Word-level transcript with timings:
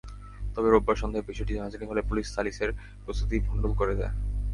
তবে 0.55 0.67
রোববার 0.69 0.99
সন্ধ্যায় 1.01 1.27
বিষয়টি 1.29 1.53
জানাজানি 1.57 1.85
হলে 1.87 2.01
পুলিশ 2.09 2.25
সালিসের 2.35 2.69
প্রস্তুতি 3.05 3.37
ভন্ডুল 3.47 3.73
করে 3.79 3.93
দেয়। 3.99 4.13